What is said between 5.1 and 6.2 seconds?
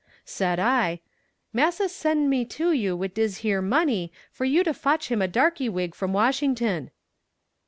him a darkie wig from